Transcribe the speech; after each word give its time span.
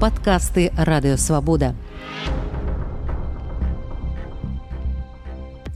падкасты 0.00 0.72
радыёвабода. 0.76 1.74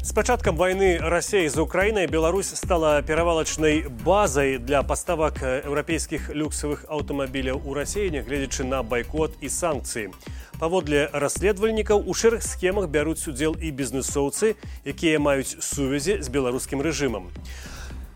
С 0.03 0.13
пачаткам 0.13 0.57
войны 0.57 0.99
России 0.99 1.47
з 1.47 1.59
Украінай 1.59 2.07
Беларусь 2.07 2.49
стала 2.55 3.01
перавалачнай 3.03 3.85
базай 4.05 4.59
для 4.59 4.83
паставак 4.83 5.43
еўрапейскіх 5.43 6.35
люксавых 6.35 6.85
аўтамабіляў 6.89 7.63
у 7.65 7.75
рассіі, 7.75 8.11
нягледзячы 8.11 8.65
на 8.65 8.83
байкот 8.83 9.39
і 9.41 9.49
санкцыі. 9.49 10.11
Паводле 10.59 11.09
расследавальнікаў 11.13 12.03
у 12.03 12.13
шэрых 12.13 12.43
схемах 12.43 12.89
бяруць 12.89 13.23
удзел 13.29 13.55
і 13.55 13.71
бізнесоўцы, 13.71 14.57
якія 14.85 15.21
маюць 15.21 15.63
сувязі 15.63 16.19
з 16.21 16.29
беларускім 16.29 16.83
рэжымам. 16.83 17.31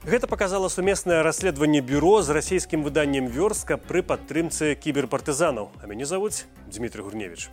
Гэта 0.04 0.28
показала 0.28 0.68
сумеснае 0.68 1.22
расследаванне 1.24 1.80
бюро 1.80 2.20
з 2.20 2.34
расійскім 2.36 2.82
выданнем 2.84 3.24
вёрска 3.24 3.78
пры 3.80 4.02
падтрымцы 4.04 4.74
кіберпартызанаў. 4.76 5.70
А 5.80 5.86
мяне 5.88 6.04
завуць 6.04 6.44
Дмітрий 6.68 7.00
Гурневич. 7.00 7.48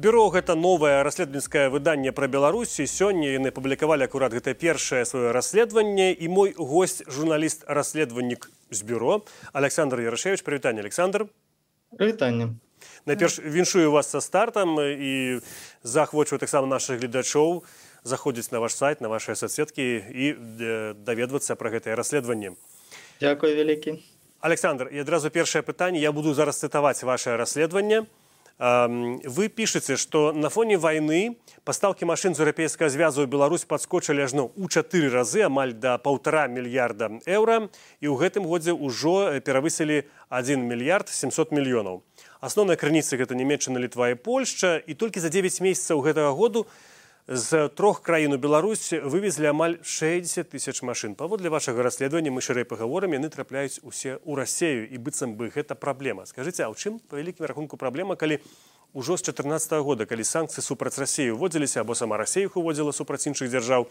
Бюро 0.00 0.24
гэта 0.32 0.56
новае 0.56 1.02
расследаванскае 1.04 1.68
выданне 1.68 2.08
пра 2.16 2.32
Беларусі. 2.32 2.88
Сёння 2.88 3.36
яны 3.36 3.52
публікавалі 3.52 4.08
акурат 4.08 4.32
гэта 4.32 4.56
першае 4.56 5.04
сваё 5.04 5.36
расследаванне 5.36 6.16
і 6.16 6.32
мой 6.32 6.56
гость 6.56 7.04
журналіст 7.12 7.68
расследавальнік 7.68 8.48
з 8.72 8.80
бюро 8.88 9.20
Александр 9.52 10.00
Ярашевич 10.00 10.40
прывітанне 10.48 10.80
Александр 10.80 11.28
прывітанне. 11.92 12.56
Найперш 13.06 13.38
віншую 13.38 13.92
вас 13.92 14.08
са 14.08 14.20
стартам 14.20 14.80
і 14.80 15.40
захвочваю 15.82 16.40
таксама 16.40 16.66
нашых 16.66 17.04
гледачоў 17.04 17.64
заходзіць 18.04 18.50
на 18.52 18.60
ваш 18.60 18.74
сайт 18.74 19.00
на 19.00 19.08
вашыя 19.08 19.34
соцсеткі 19.38 19.82
і 20.10 20.26
даведвацца 21.06 21.54
пра 21.54 21.70
гэтае 21.70 21.94
расследаванне. 21.94 22.54
Дякую 23.20 23.54
вялікі. 23.54 24.02
Александр 24.42 24.90
і 24.90 24.98
адразу 24.98 25.30
першае 25.30 25.62
пытанне. 25.62 26.02
Я 26.02 26.12
буду 26.12 26.34
зараз 26.34 26.58
цытаваць 26.58 27.02
ваше 27.06 27.36
расследаванне. 27.36 28.06
Вы 28.58 29.48
пішаце 29.48 29.96
што 29.96 30.32
на 30.32 30.50
фоне 30.50 30.76
войны 30.78 31.34
пастаўкі 31.64 32.06
машын 32.06 32.34
з 32.34 32.42
еўрапейскага 32.42 32.90
звязу 32.90 33.26
Беларусь 33.26 33.64
падскочылі 33.64 34.22
ажно 34.22 34.50
ў 34.54 34.66
чатыры 34.70 35.10
разы 35.10 35.42
амаль 35.46 35.72
да 35.72 35.96
паўтара 35.98 36.46
мільярда 36.46 37.22
еўра. 37.26 37.70
І 38.02 38.06
ў 38.10 38.14
гэтым 38.18 38.46
годзе 38.46 38.74
ўжо 38.74 39.40
перавысілі 39.42 40.06
1 40.30 40.62
мільярд 40.62 41.10
700 41.10 41.50
мільёнаў. 41.50 42.02
Асноўныя 42.42 42.78
крыніцы 42.78 43.18
гэта 43.18 43.34
нямецчына 43.34 43.82
літва 43.82 44.10
і 44.10 44.18
польшча. 44.18 44.82
І 44.86 44.94
толькі 44.94 45.18
за 45.18 45.30
9 45.30 45.58
месяцаў 45.62 46.02
гэтага 46.02 46.30
году 46.30 46.66
з 47.28 47.68
трох 47.68 48.02
краін 48.02 48.32
у 48.32 48.38
Беларусь 48.38 48.92
вывезлі 48.92 49.46
амаль 49.54 49.78
60 49.82 50.50
тысяч 50.50 50.82
машын. 50.82 51.14
Паводле 51.14 51.50
вашага 51.50 51.82
расследавання 51.82 52.34
мы 52.34 52.42
шырэй 52.42 52.66
пагаворам 52.66 53.14
яны 53.14 53.30
трапляюць 53.30 53.78
усе 53.86 54.18
ў 54.26 54.34
рассею 54.34 54.90
і 54.90 54.98
быццам 54.98 55.38
бы 55.38 55.46
гэта 55.54 55.78
праблема. 55.78 56.26
Скажыце, 56.26 56.66
а 56.66 56.70
ў 56.70 56.74
чым 56.74 56.98
па 56.98 57.22
вялікім 57.22 57.46
рахунку 57.46 57.78
праблема, 57.78 58.18
калі 58.18 58.42
ўжо 58.90 59.16
з 59.16 59.22
14 59.22 59.78
-го 59.78 59.82
года, 59.82 60.06
калі 60.06 60.24
санкцыі 60.26 60.66
супраць 60.66 60.98
рассеі 60.98 61.38
ўводзіліся 61.38 61.80
або 61.80 61.94
сама 61.94 62.18
рассею 62.18 62.50
уводзіла 62.54 62.92
супраць 62.92 63.26
іншых 63.30 63.48
дзяржаў, 63.48 63.86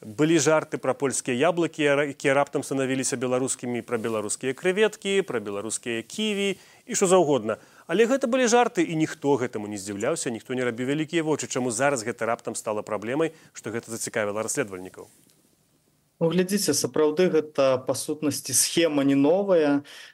былі 0.00 0.38
жарты 0.40 0.78
пра 0.80 0.94
польскія 0.94 1.36
яблыкі, 1.36 1.84
якія 1.84 2.34
раптам 2.34 2.64
станавіліся 2.64 3.16
беларускімі 3.16 3.82
пра 3.82 3.98
беларускія 3.98 4.56
крэветкі, 4.56 5.20
пра 5.22 5.40
беларускія 5.40 6.02
ківі 6.02 6.56
і 6.90 6.98
що 6.98 7.06
заўгодна. 7.06 7.56
Але 7.86 8.06
гэта 8.10 8.26
былі 8.26 8.50
жарты 8.50 8.82
і 8.82 8.98
ніхто 8.98 9.38
гэтаму 9.38 9.70
не 9.70 9.78
здзіўляўся, 9.78 10.34
ніхто 10.34 10.58
не 10.58 10.66
рабіў 10.66 10.90
вялікія 10.90 11.22
вочы, 11.22 11.46
чаму 11.46 11.70
зараз 11.70 12.02
гэта 12.02 12.26
раптам 12.26 12.58
стала 12.58 12.82
праблемай, 12.82 13.30
што 13.54 13.70
гэта 13.70 13.94
зацікавіла 13.94 14.42
расследавальнікаў. 14.42 15.06
Ну, 16.20 16.28
глядзіце 16.28 16.74
сапраўды 16.76 17.30
гэта 17.32 17.66
па 17.86 17.94
сутнасці 17.96 18.52
схема 18.52 19.04
не 19.08 19.14
новая 19.16 19.70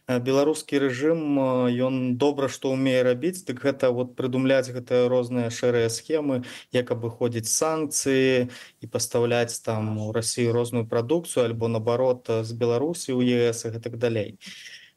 беларускі 0.07 0.79
рэжым 0.85 1.41
ён 1.87 1.97
добра 2.21 2.47
што 2.57 2.71
ўмее 2.77 3.01
рабіць 3.09 3.43
дык 3.49 3.65
гэта 3.65 3.91
вот 3.97 4.15
прыдумляць 4.21 4.71
гэтыя 4.71 5.11
розныя 5.11 5.51
шэрыя 5.51 5.91
схемы 5.91 6.45
як 6.77 6.95
абыходзіць 6.95 7.51
санкцыі 7.51 8.47
і 8.47 8.87
пастаўляць 8.87 9.59
там 9.67 9.99
у 10.07 10.13
рассію 10.15 10.55
розную 10.55 10.87
прадукцыю 10.87 11.43
альбо 11.43 11.67
наоборот 11.75 12.31
з 12.31 12.55
беларусі 12.55 13.11
ў 13.11 13.51
ес 13.51 13.67
і 13.67 13.75
гэтак 13.75 13.99
далей 13.99 14.39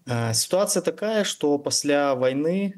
ситуация 0.08 0.82
такая 0.82 1.24
что 1.24 1.58
пасля 1.58 2.16
войны 2.16 2.74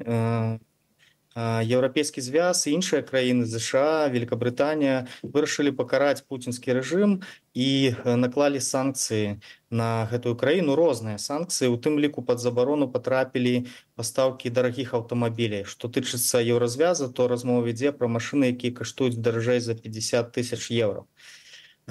еўрапейскі 1.36 2.20
звяз 2.20 2.68
і 2.68 2.76
іншыя 2.76 3.08
краіны 3.08 3.48
ЗША 3.48 4.12
великкабританія 4.12 5.08
вырашылі 5.24 5.72
пакараць 5.72 6.28
пуцінскі 6.28 6.76
рэжым 6.76 7.24
і 7.56 7.96
наклалі 8.04 8.60
санкцыі 8.60 9.40
на 9.72 10.12
гэтую 10.12 10.36
краіну 10.36 10.76
розныя 10.76 11.16
санкцыі 11.16 11.72
у 11.72 11.80
тым 11.80 11.96
ліку 12.04 12.20
под 12.20 12.44
забарону 12.44 12.92
потрапілі 12.92 13.64
пастаўкі 13.96 14.52
дарагіх 14.52 14.92
аўтамабілей 14.92 15.64
что 15.64 15.88
тычыцца 15.88 16.44
еўразвяза 16.44 17.08
то 17.08 17.32
размова 17.32 17.64
вядзе 17.64 17.96
пра 17.96 18.12
машины 18.12 18.52
якія 18.52 18.76
каштуюць 18.84 19.16
даражэй 19.16 19.64
за 19.64 19.76
50 19.76 20.36
тысяч 20.36 20.68
евро. 20.68 21.08
і 21.08 21.41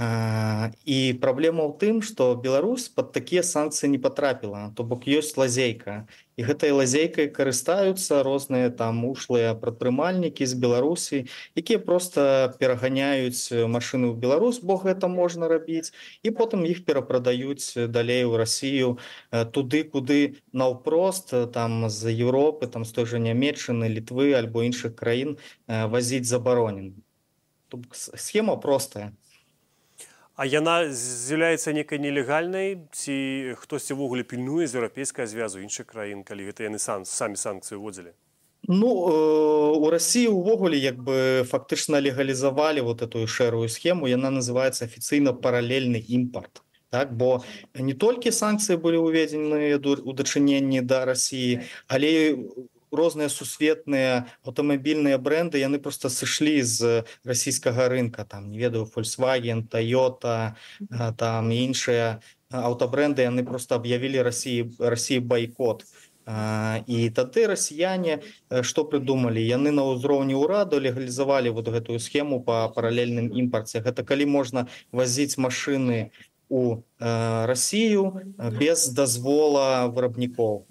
праблема 0.01 1.69
ў 1.69 1.73
тым 1.77 2.01
што 2.01 2.33
Беларусь 2.33 2.89
под 2.89 3.13
такія 3.13 3.45
санкцыі 3.45 3.93
не 3.93 3.99
потрапіла 4.01 4.73
то 4.73 4.81
бок 4.81 5.05
ёсць 5.05 5.37
лазейка. 5.37 6.09
І 6.41 6.49
гэтай 6.49 6.73
лазейкай 6.73 7.29
карыстаюцца 7.29 8.25
розныя 8.25 8.73
там 8.73 9.05
ушлыя 9.05 9.53
прадпрымальнікі 9.53 10.49
з 10.49 10.57
беларусі 10.57 11.29
якія 11.53 11.85
просто 11.85 12.57
пераганяюць 12.57 13.53
машыны 13.69 14.09
ў 14.09 14.17
Беларусь 14.17 14.65
бо 14.65 14.81
гэта 14.81 15.05
можна 15.05 15.53
рабіць 15.53 15.93
і 16.25 16.33
потым 16.33 16.65
іх 16.65 16.89
перапрадаюць 16.89 17.77
далей 17.93 18.25
у 18.25 18.41
Росію 18.41 18.97
туды 19.53 19.85
куды 19.85 20.41
наўпрост 20.57 21.37
там 21.53 21.93
з 21.93 22.09
Еўропы 22.09 22.73
там 22.73 22.89
з 22.89 22.97
той 22.97 23.05
жа 23.05 23.21
нямецчыны 23.21 23.85
літвы 23.93 24.33
альбо 24.33 24.65
іншых 24.65 24.97
краін 24.97 25.37
вазіць 25.69 26.25
забаронен 26.25 26.97
схема 27.93 28.57
простая 28.57 29.13
А 30.41 30.47
яна 30.49 30.89
з'яўляецца 30.89 31.75
некай 31.77 32.01
нелегальнай 32.01 32.79
ці 32.97 33.17
хтосьці 33.61 33.93
ўвогуле 33.93 34.25
пільнуе 34.25 34.65
з 34.65 34.81
еўрапейскага 34.81 35.29
звязу 35.29 35.61
іншых 35.61 35.85
краін, 35.93 36.25
калі 36.25 36.49
гэта 36.49 36.65
яны 36.65 36.81
сан 36.81 37.05
самі 37.05 37.37
санкцыі 37.37 37.77
ўводзілі. 37.77 38.17
Ну 38.73 38.89
э, 38.89 39.77
у 39.77 39.91
Росіі 39.93 40.33
ўвогуле 40.33 40.81
як 40.81 40.97
бы 40.97 41.45
фактычна 41.45 42.01
легалізавалі 42.01 42.81
вот 42.89 43.05
эту 43.05 43.27
шэрую 43.29 43.69
схему, 43.69 44.09
яна 44.09 44.33
называется 44.33 44.89
афіцыйна 44.89 45.37
паралельны 45.37 46.01
імпарт. 46.09 46.65
Так, 46.89 47.13
бо 47.13 47.45
не 47.75 47.93
толькі 47.93 48.33
санкцыі 48.33 48.81
былі 48.81 49.05
ўведзены 49.05 49.77
у 49.77 50.13
дачыненні 50.17 50.81
да 50.81 51.05
рассіі, 51.05 51.61
але 51.85 52.41
розныя 52.93 53.29
сусветныя 53.29 54.27
аўтамабільныя 54.45 55.19
бренды 55.19 55.63
яны 55.63 55.79
просто 55.79 56.11
сышлі 56.11 56.63
з 56.63 57.05
расійскага 57.25 57.89
рынка. 57.89 58.25
Там 58.25 58.51
не 58.51 58.59
ведаю 58.59 58.85
volkswagen 58.85 59.67
тойота 59.67 60.57
там 61.17 61.51
іншыя 61.51 62.21
аўтабренды 62.51 63.23
яны 63.23 63.47
просто 63.47 63.77
аб'явілі 63.77 64.23
рассіі 64.23 64.75
рассіі 64.79 65.21
байкот. 65.21 65.87
І 66.87 67.11
тады 67.11 67.47
расіяне 67.51 68.21
што 68.63 68.85
прыдумалі? 68.85 69.43
Яны 69.43 69.71
на 69.75 69.83
ўзроўні 69.89 70.37
ўраду 70.39 70.79
легалізавалі 70.79 71.51
вот 71.51 71.67
гэтую 71.67 71.99
схему 71.99 72.39
по 72.39 72.69
паралельным 72.71 73.33
імпарце. 73.35 73.81
Гэта 73.83 74.05
калі 74.07 74.27
можна 74.27 74.67
вазіць 74.93 75.39
машины 75.39 76.11
у 76.51 76.83
Росію 76.99 78.21
без 78.59 78.89
дазвола 78.91 79.87
вырабнікоў 79.87 80.67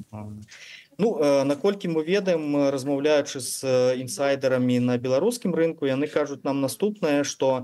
Ну 0.99 1.15
наколькі 1.47 1.87
мы 1.87 2.03
ведаем 2.03 2.67
размаўляючы 2.75 3.39
з 3.39 3.63
інсайдерамі 4.03 4.79
на 4.83 4.97
беларускім 4.99 5.55
рынку 5.55 5.87
яны 5.87 6.11
кажуць 6.11 6.43
нам 6.43 6.59
наступнае 6.59 7.23
што 7.23 7.63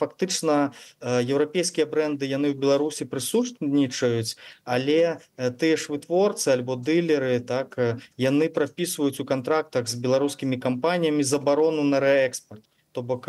фактычна 0.00 0.72
еўрапейскія 1.04 1.84
бренды 1.84 2.24
яны 2.24 2.50
ў 2.50 2.56
беларусі 2.56 3.04
прысутнічаюць 3.04 4.40
але 4.64 5.20
тыя 5.36 5.76
ж 5.76 5.92
вытворцы 5.92 6.56
альбо 6.56 6.80
дылеры 6.80 7.36
так 7.44 7.76
яны 8.16 8.48
прапісваюць 8.48 9.20
у 9.20 9.28
кантрактах 9.28 9.84
з 9.84 10.00
беларускімі 10.00 10.56
кампаніямі 10.56 11.20
забарону 11.20 11.84
на 11.84 12.00
рээкспорт 12.00 12.64
то 12.96 13.02
бок 13.02 13.28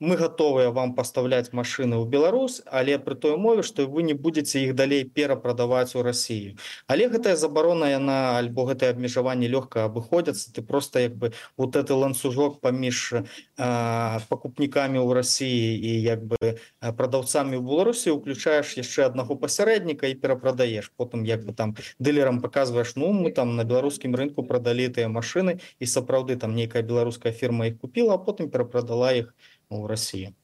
мы 0.00 0.16
готовыя 0.16 0.70
вам 0.70 0.94
паставляць 0.94 1.52
машины 1.52 1.98
ў 1.98 2.06
Беларусь 2.06 2.62
але 2.70 2.98
пры 3.02 3.18
той 3.18 3.36
мове 3.36 3.62
што 3.66 3.86
вы 3.90 4.06
не 4.06 4.14
будете 4.14 4.62
іх 4.62 4.74
далей 4.78 5.02
перапрадаваць 5.04 5.98
у 5.98 6.02
Росію 6.06 6.54
але 6.86 7.08
гэтая 7.10 7.34
забарона 7.34 7.90
яна 7.90 8.38
альбо 8.38 8.62
гэтае 8.70 8.94
абмежаванне 8.94 9.50
лёгка 9.50 9.90
абыходзяцца 9.90 10.54
ты 10.54 10.62
просто 10.62 11.02
як 11.02 11.18
бы 11.18 11.32
вот 11.56 11.74
это 11.74 11.98
ланцужок 11.98 12.60
паміж 12.60 13.26
пакупнікамі 13.58 15.02
ў 15.02 15.10
Росіі 15.18 15.74
і 15.82 15.92
як 16.06 16.22
бы 16.22 16.38
прадаўцамі 16.78 17.58
ў 17.58 17.62
Беларусі 17.66 18.14
уключаеш 18.14 18.78
яшчэ 18.78 19.10
аднаго 19.10 19.34
пасярэдніка 19.34 20.06
і 20.06 20.14
перапрадаеш 20.14 20.94
потым 20.94 21.26
як 21.26 21.42
бы 21.42 21.52
там 21.52 21.74
дылерам 21.98 22.38
показваешь 22.38 22.94
ну 22.94 23.10
мы 23.10 23.34
там 23.34 23.56
на 23.58 23.66
беларускім 23.66 24.14
рынку 24.14 24.46
прадалі 24.46 24.86
тыя 24.94 25.10
машины 25.10 25.58
і 25.82 25.86
сапраўды 25.90 26.38
там 26.38 26.54
нейкая 26.54 26.86
беларуская 26.86 27.34
фірма 27.34 27.66
іх 27.66 27.82
купила 27.82 28.14
а 28.14 28.22
потым 28.22 28.46
перапрадала 28.46 29.10
іх 29.10 29.34
у 29.34 29.57
у 29.70 29.86
Росіі. 29.86 30.34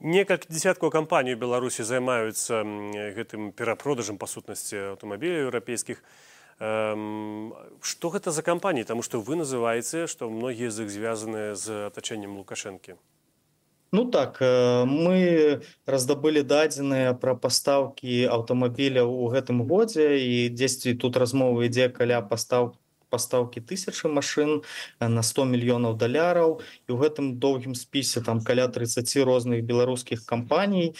Некалькі 0.00 0.48
десяткаў 0.50 0.90
кампаній 0.90 1.34
Беларусі 1.34 1.84
займаюцца 1.84 2.62
гэтым 3.16 3.52
перапродажам 3.52 4.16
па 4.18 4.26
сутнасці 4.26 4.96
аўтамабіляў 4.96 5.48
еўрапейскіх. 5.48 6.00
што 6.56 8.08
гэта 8.08 8.32
за 8.32 8.40
кампаніі 8.40 8.88
таму 8.88 9.02
што 9.04 9.20
вы 9.20 9.36
называеце 9.36 10.08
што 10.08 10.30
многія 10.32 10.70
з 10.72 10.88
іх 10.88 10.88
звязаныя 10.88 11.52
з 11.52 11.92
атачэннем 11.92 12.40
лукашэнкі 12.40 12.96
Ну 13.92 14.04
так 14.10 14.38
э, 14.40 14.84
мы 14.84 15.60
раздабылі 15.86 16.42
дадзеныя 16.42 17.12
пра 17.12 17.36
пастаўкі 17.36 18.24
аўтамабіляў 18.32 19.12
у 19.12 19.28
гэтым 19.30 19.68
годзе 19.68 20.16
і 20.16 20.48
дзесьці 20.48 20.96
тут 20.96 21.20
размова 21.20 21.68
ідзе 21.68 21.92
каля 21.92 22.24
пастаўкі 22.24 22.80
пастаўкі 23.10 23.60
тысячы 23.60 24.08
машын 24.08 24.62
э, 25.00 25.08
на 25.08 25.22
100 25.22 25.44
мільёнаў 25.44 25.96
даляраў. 25.96 26.60
І 26.86 26.90
ў 26.92 26.96
гэтым 27.02 27.26
доўгім 27.42 27.74
спісе 27.74 28.20
там 28.20 28.40
каля 28.40 28.68
30 28.68 29.26
розных 29.26 29.62
беларускіх 29.62 30.24
кампаній. 30.24 30.94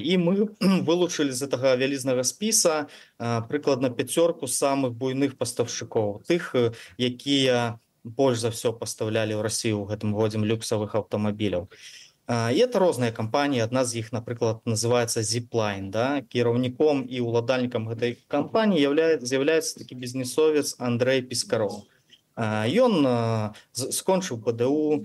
І 0.00 0.12
мы 0.16 0.48
вылучылі 0.88 1.30
з 1.32 1.46
гэтага 1.46 1.76
вялізнага 1.76 2.24
спіса 2.24 2.86
прыкладна 3.18 3.90
пяцёрку 3.90 4.46
самых 4.46 4.92
буйных 4.96 5.36
пастаўшчыкоў 5.36 6.22
тых 6.26 6.54
э, 6.54 6.72
якія 6.98 7.78
больш 8.04 8.40
за 8.40 8.50
ўсё 8.54 8.72
пастаўлялі 8.72 9.36
ў 9.36 9.44
рассію 9.44 9.76
ў 9.80 9.88
гэтым 9.92 10.16
годзе 10.16 10.40
люксавых 10.40 10.96
аўтамабіляў 10.96 11.68
і 12.30 12.58
это 12.62 12.78
розныя 12.78 13.10
кампаніі 13.10 13.66
адна 13.66 13.82
з 13.84 14.06
іх 14.06 14.12
напрыклад 14.14 14.62
называется 14.62 15.22
зиплайн 15.26 15.90
да 15.90 16.22
кіраўніком 16.30 17.02
і 17.02 17.26
ўладальнікам 17.26 17.90
гэтай 17.90 18.18
кампаніі 18.30 18.78
является 18.78 19.26
з'яўляецца 19.26 19.82
такі 19.82 19.98
бізнесовец 19.98 20.76
Андрей 20.78 21.26
пескаров 21.26 21.90
ён 22.40 23.52
скончыў 23.74 24.38
ПДУ 24.46 25.04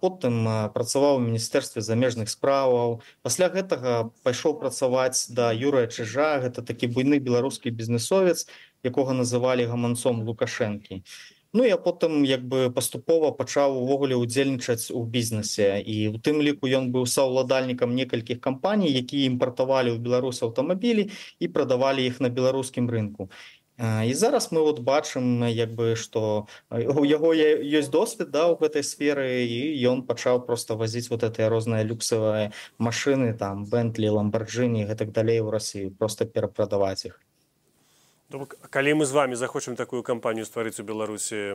потым 0.00 0.70
працаваў 0.72 1.18
у 1.18 1.24
міністэрстве 1.26 1.82
замежных 1.82 2.30
справаў. 2.30 3.02
Пасля 3.22 3.50
гэтага 3.50 4.14
пайшоў 4.22 4.56
працаваць 4.62 5.28
да 5.28 5.52
юрыя 5.52 5.90
чыжа. 5.90 6.40
Гэта 6.40 6.62
такі 6.62 6.86
буйны 6.86 7.18
беларускі 7.18 7.74
бізнесовец 7.74 8.46
якога 8.86 9.12
называлі 9.12 9.66
гаманцом 9.66 10.22
лукашэнкі. 10.24 11.02
і 11.02 11.39
Ну 11.52 11.64
я 11.64 11.76
потым 11.76 12.22
як 12.22 12.42
бы 12.46 12.70
паступова 12.70 13.30
пачаў 13.34 13.72
увогуле 13.82 14.14
удзельнічаць 14.14 14.94
у 14.94 15.02
бізнесе. 15.02 15.82
І 15.82 16.14
у 16.14 16.18
тым 16.22 16.38
ліку 16.46 16.70
ён 16.78 16.92
быў 16.94 17.06
саўладальнікам 17.10 17.94
некалькіх 17.94 18.38
кампаній 18.40 18.92
якія 19.00 19.26
імпартавалі 19.30 19.90
ў 19.90 19.98
беларус 19.98 20.42
аўтамабілі 20.46 21.10
і 21.10 21.48
прадавалі 21.48 22.06
іх 22.06 22.20
на 22.22 22.30
беларускім 22.30 22.86
рынку. 22.86 23.26
І 23.80 24.14
зараз 24.14 24.52
мы 24.52 24.62
вот 24.62 24.78
бачым 24.78 25.42
як 25.48 25.74
бы 25.74 25.96
что 25.96 26.46
у 26.70 27.02
яго 27.02 27.32
ёсць 27.34 27.90
досвед 27.90 28.30
да 28.30 28.46
у 28.52 28.54
гэтай 28.60 28.84
сферы 28.86 29.42
і 29.42 29.58
ён 29.90 30.04
пачаў 30.06 30.44
просто 30.46 30.76
вазіць 30.76 31.10
вот 31.10 31.24
этыя 31.24 31.48
розныя 31.48 31.82
люксавыя 31.82 32.52
машины 32.78 33.32
там 33.34 33.64
бэнтлі 33.64 34.14
ламбарджині 34.20 34.84
гэтак 34.84 35.10
далей 35.10 35.40
у 35.40 35.50
Росію 35.50 35.90
просто 35.96 36.26
перапрадаваць 36.26 37.06
іх 37.10 37.18
калі 38.70 38.94
мы 38.94 39.04
з 39.04 39.12
вами 39.12 39.34
захочам 39.34 39.76
такую 39.76 40.02
кампанію 40.02 40.46
стварыць 40.46 40.78
у 40.78 40.86
беларусі 40.86 41.54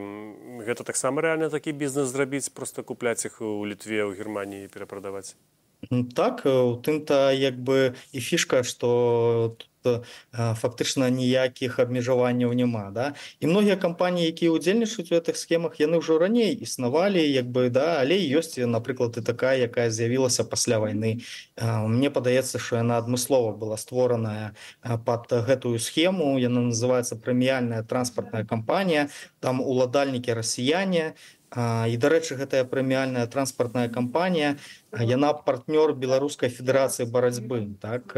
гэта 0.68 0.84
таксама 0.84 1.22
рэальна 1.22 1.50
такі 1.50 1.72
бізнес 1.72 2.12
зрабіць 2.12 2.50
просто 2.50 2.84
купляць 2.84 3.26
іх 3.26 3.42
у 3.42 3.64
літве 3.66 4.04
ў 4.04 4.16
германії 4.16 4.68
перапрадаваць? 4.68 5.36
Так 6.16 6.44
у 6.46 6.76
тым-то 6.82 7.32
як 7.32 7.56
бы 7.56 7.96
і 8.12 8.20
фішка 8.20 8.64
что 8.64 9.56
тут 9.86 10.04
фактычна 10.34 11.10
ніякіх 11.14 11.80
абмежаванняў 11.80 12.54
няма 12.58 12.90
да? 12.92 13.14
І 13.40 13.48
многія 13.54 13.78
кампаніі 13.78 14.28
якія 14.34 14.52
удзельнічаюць 14.52 15.14
у 15.14 15.16
гэтых 15.22 15.38
схемах 15.38 15.78
яны 15.80 16.02
ўжо 16.02 16.18
раней 16.18 16.58
існавалі 16.58 17.22
як 17.22 17.46
бы 17.46 17.70
да 17.70 18.02
але 18.02 18.18
ёсць 18.18 18.58
напрыклад 18.58 19.22
і 19.22 19.22
такая 19.22 19.56
якая 19.70 19.90
з'явілася 19.94 20.44
пасля 20.44 20.82
войны 20.82 21.22
мне 21.62 22.10
падаецца 22.10 22.58
що 22.60 22.82
яна 22.82 22.98
адмыслова 22.98 23.54
была 23.54 23.78
створаная 23.78 24.56
под 25.06 25.32
гэтую 25.32 25.80
схему. 25.80 26.38
Яна 26.40 26.72
называется 26.72 27.16
прэміяльная 27.16 27.84
транспартная 27.84 28.46
кампанія. 28.46 29.10
Там 29.40 29.62
уладальнікі 29.62 30.34
расіяне 30.34 31.14
і 31.54 31.96
дарэчы 32.02 32.36
гэтая 32.36 32.64
прэміяльная 32.66 33.28
транспартная 33.28 33.88
кампанія 33.90 34.58
яна 34.92 35.32
партнёр 35.34 35.94
беларускай 35.94 36.50
федэрацыі 36.50 37.08
барацьбы 37.08 37.78
так 37.80 38.18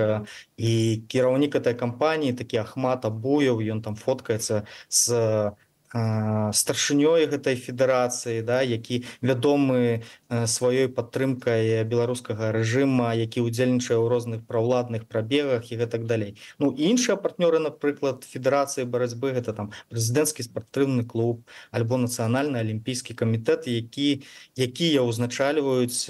і 0.57 0.73
кіраўнік 1.11 1.59
этой 1.59 1.75
кампаніі 1.75 2.33
такі 2.33 2.63
ахмат 2.63 3.05
абуяў 3.05 3.61
ён 3.61 3.81
там 3.81 3.95
фоткаецца 3.95 4.63
з 4.89 5.53
старшынёй 5.93 7.27
гэтай 7.31 7.55
федэрацыі 7.55 8.41
да 8.43 8.61
які 8.61 9.03
вядомы 9.21 10.03
сваёй 10.27 10.91
падтрымкай 10.91 11.83
беларускага 11.87 12.51
рэжыма 12.51 13.15
які 13.15 13.41
удзельнічае 13.47 13.95
ў 13.95 14.05
розных 14.11 14.43
праўладных 14.43 15.07
прабегах 15.07 15.71
і 15.71 15.79
гэтак 15.79 16.05
далей. 16.05 16.35
Ну 16.59 16.75
іншыя 16.75 17.15
партнёры 17.15 17.59
напрыклад 17.63 18.27
федэрацыі 18.27 18.83
барацьбы 18.83 19.31
гэта 19.31 19.53
там 19.53 19.71
прэзідэнцкі 19.87 20.43
спартыўны 20.43 21.07
клуб 21.07 21.47
альбо 21.71 21.95
нацыянальны 21.95 22.59
алімпійскі 22.59 23.15
камітэт 23.15 23.67
які 23.71 24.27
якія 24.59 25.07
ўзначальваюць 25.07 26.03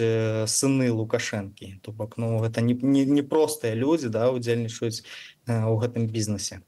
сыны 0.50 0.89
лукашэнкі. 0.89 1.85
То 1.85 1.91
бок 1.91 2.18
ну 2.18 2.41
гэта 2.41 2.62
не 2.65 3.21
простыя 3.21 3.77
людзі 3.77 4.09
да 4.09 4.33
удзельнічаюць 4.33 5.06
у 5.45 5.77
гэтым 5.77 6.09
бізнесе 6.09 6.65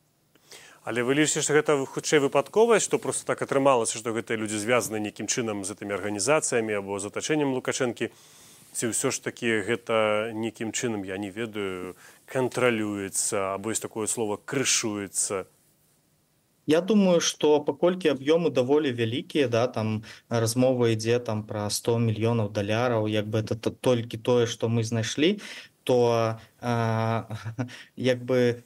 Але 0.90 1.04
вы 1.06 1.14
лічыце, 1.14 1.44
што 1.46 1.54
гэта 1.54 1.74
хутчэй 1.86 2.18
выпадковасць, 2.18 2.88
што 2.90 2.98
просто 2.98 3.22
так 3.30 3.44
атрымалася, 3.46 4.00
што 4.02 4.10
гэтыя 4.10 4.42
людзі 4.42 4.58
звязаны 4.58 4.98
нейкім 4.98 5.30
чынам 5.30 5.62
з 5.62 5.78
гэтымі 5.78 5.94
арганізацыямі 5.94 6.82
або 6.82 6.98
з 6.98 7.14
атачэннем 7.14 7.54
лукашэнкі. 7.54 8.10
Ці 8.74 8.90
ўсё 8.90 9.14
ж 9.14 9.22
такі 9.22 9.62
гэта 9.70 10.34
нейкім 10.34 10.74
чынам 10.74 11.06
я 11.06 11.22
не 11.22 11.30
ведаю, 11.30 11.94
кантралюецца 12.26 13.54
або 13.54 13.70
ёсць 13.70 13.86
такое 13.86 14.10
слово 14.10 14.42
крышуецца. 14.42 15.46
Я 16.66 16.82
думаю, 16.82 17.22
што 17.22 17.62
паколькі 17.62 18.10
аб'ёмы 18.10 18.50
даволі 18.50 18.90
вялікія, 18.90 19.46
да, 19.46 19.70
там 19.70 20.02
размова 20.26 20.90
ідзе 20.90 21.22
там 21.22 21.46
пра 21.46 21.70
100 21.70 22.02
мільёнаў 22.10 22.50
даляраў, 22.50 23.06
як 23.06 23.30
бы 23.30 23.46
это 23.46 23.70
толькі 23.70 24.18
тое, 24.18 24.50
што 24.50 24.66
мы 24.74 24.82
знайшлі, 24.82 25.38
то 25.86 26.38
а, 26.62 27.26
як 27.96 28.26
бы 28.26 28.66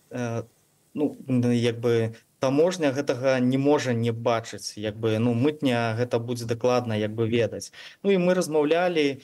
ну 0.94 1.18
як 1.52 1.80
бы 1.80 2.16
таможня 2.40 2.92
гэтага 2.92 3.40
не 3.40 3.58
можа 3.58 3.94
не 3.94 4.12
бачыць 4.12 4.78
як 4.78 5.00
бы 5.00 5.18
ну 5.20 5.34
мытня 5.34 5.96
гэта 6.00 6.20
будзе 6.20 6.46
дакладна 6.46 6.98
як 7.00 7.16
бы 7.16 7.28
ведаць. 7.28 7.72
Ну 8.04 8.12
і 8.12 8.18
мы 8.18 8.36
размаўлялі 8.40 9.06
і 9.08 9.18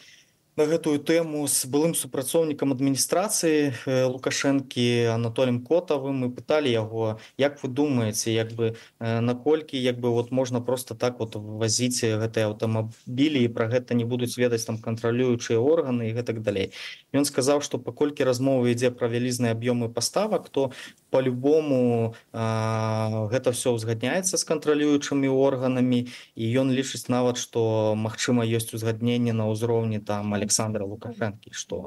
на 0.60 0.66
гэтую 0.68 1.00
тэму 1.00 1.48
з 1.48 1.72
былым 1.72 1.96
супрацоўнікам 1.96 2.76
адміністрацыі 2.76 3.80
лукашэнкі 4.12 5.16
анатолем 5.16 5.64
котавым. 5.64 6.20
Мы 6.20 6.28
пыталі 6.36 6.68
яго 6.68 7.16
як 7.40 7.64
вы 7.64 7.72
думаеце 7.72 8.36
як 8.36 8.52
бы 8.60 8.76
наколькі 9.00 9.80
як 9.80 10.04
бы 10.04 10.12
вот 10.12 10.36
можна 10.36 10.60
просто 10.60 11.00
так 11.00 11.24
вот 11.24 11.40
вазіць 11.40 12.04
гэтыя 12.04 12.52
аўтамабілі 12.52 13.40
і 13.40 13.54
пра 13.56 13.72
гэта 13.72 13.96
не 13.96 14.04
будуць 14.04 14.36
ведаць 14.36 14.68
там 14.68 14.84
кантралюючыя 14.84 15.56
органы 15.56 16.12
і 16.12 16.16
гэтак 16.20 16.44
далей. 16.44 16.76
Ён 17.16 17.24
сказаў 17.24 17.64
что 17.64 17.80
паколькі 17.80 18.28
размова 18.28 18.68
ідзе 18.68 18.92
пра 18.92 19.08
вялізныя 19.08 19.56
аб'ёмы 19.56 19.88
паставак 19.88 20.52
то 20.52 20.76
по-любому 21.10 22.20
гэта 22.36 23.56
все 23.56 23.72
узгадняецца 23.72 24.36
з 24.36 24.44
кантралюючымі 24.44 25.32
органамі 25.32 26.12
і 26.36 26.44
ён 26.52 26.76
лічыць 26.76 27.08
нават 27.08 27.40
что 27.40 27.96
магчыма 27.96 28.44
ёсць 28.44 28.76
узгадненне 28.76 29.32
на 29.32 29.48
ўзроўні 29.48 30.04
там 30.04 30.36
але 30.36 30.49
александра 30.50 30.90
лукашэнкі 30.90 31.54
што 31.54 31.84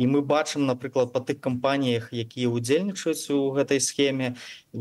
і 0.00 0.06
мы 0.08 0.20
бачым 0.24 0.64
напрыклад 0.64 1.12
па 1.12 1.20
тых 1.28 1.40
кампаніях 1.44 2.08
якія 2.16 2.48
удзельнічаюць 2.58 3.36
у 3.36 3.52
гэтай 3.56 3.80
схеме 3.86 4.30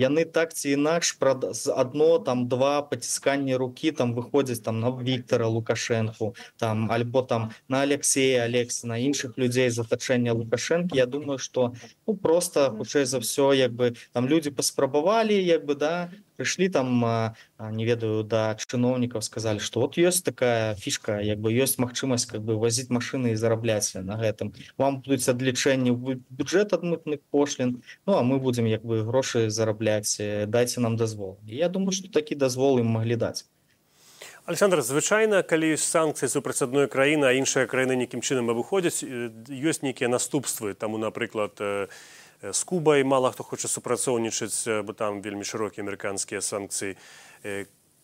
яны 0.03 0.23
так 0.37 0.55
ці 0.55 0.71
інакш 0.77 1.11
прад 1.23 1.43
адно 1.83 2.07
там 2.29 2.45
два 2.53 2.71
пацісканні 2.91 3.59
рукі 3.63 3.91
там 3.99 4.15
выходзяць 4.19 4.63
там 4.67 4.79
на 4.83 4.93
Віктора 5.09 5.51
лукашэнку 5.55 6.31
там 6.63 6.87
альбо 6.97 7.25
там 7.33 7.51
на 7.67 7.83
Алексея 7.87 8.47
алекс 8.47 8.83
на 8.83 8.95
іншых 9.09 9.35
людзей 9.35 9.69
затачэння 9.69 10.37
лукашэнкі. 10.39 10.95
Я 10.95 11.05
думаю 11.05 11.37
что 11.37 11.73
ну 12.07 12.15
просто 12.15 12.71
хутчэй 12.79 13.03
за 13.03 13.19
ўсё 13.19 13.51
як 13.51 13.75
бы 13.75 13.93
там 14.15 14.31
людзі 14.31 14.55
паспрабавалі 14.55 15.35
як 15.35 15.67
бы 15.67 15.75
да 15.75 15.93
прыйшлі 16.39 16.71
там 16.71 17.03
не 17.75 17.83
ведаю 17.83 18.23
да 18.23 18.55
чыноўнікаў 18.55 19.19
сказалі 19.25 19.59
что 19.59 19.83
вот 19.83 19.99
ёсць 19.99 20.23
такая 20.23 20.75
фішка 20.79 21.19
як 21.19 21.43
бы 21.43 21.51
ёсць 21.51 21.75
магчымасць 21.83 22.29
как 22.31 22.47
бы 22.47 22.55
возіць 22.55 22.87
машины 22.87 23.35
і 23.35 23.39
зарабляць 23.43 23.91
на 23.99 24.15
гэтым 24.15 24.55
вам 24.79 25.03
будуць 25.03 25.27
адлічэнні 25.27 25.91
бюджет 26.31 26.71
адмытных 26.71 27.19
пошлін 27.29 27.83
Ну 28.07 28.15
а 28.15 28.23
мы 28.23 28.39
будзем 28.39 28.65
як 28.65 28.87
бы 28.87 29.03
грошы 29.03 29.49
зарабляць 29.49 30.15
дайце 30.47 30.79
нам 30.79 30.95
дазвол 30.95 31.37
я 31.43 31.67
думаю 31.67 31.91
что 31.91 32.07
такі 32.07 32.35
дазвол 32.35 32.79
ім 32.79 32.87
маглі 32.95 33.19
даць 33.19 33.43
александр 34.49 34.81
звычайна 34.81 35.43
калі 35.43 35.75
ёсць 35.75 35.91
санкцыі 35.91 36.31
супраць 36.31 36.63
адной 36.65 36.87
краіны 36.87 37.27
а 37.29 37.35
іншыя 37.37 37.67
краіны 37.69 37.99
нейкім 37.99 38.23
чынам 38.25 38.49
абыходзяць 38.55 39.03
ёсць 39.05 39.83
нейкія 39.85 40.09
наступствы. 40.09 40.73
Таму 40.73 40.97
напрыклад 40.97 41.61
у 41.61 41.85
з 42.41 42.63
кубай. 42.63 43.03
Мала 43.03 43.31
хто 43.31 43.43
хоча 43.43 43.67
супрацоўнічаць 43.67 44.83
бо 44.85 44.93
там 44.93 45.21
вельмі 45.21 45.43
шырокія 45.43 45.83
амерыканскія 45.83 46.41
санкцыі. 46.41 46.95